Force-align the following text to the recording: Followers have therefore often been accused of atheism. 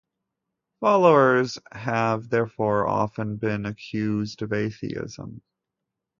Followers 0.79 1.59
have 1.73 2.27
therefore 2.31 2.87
often 2.87 3.35
been 3.35 3.67
accused 3.67 4.41
of 4.41 4.51
atheism. 4.51 5.43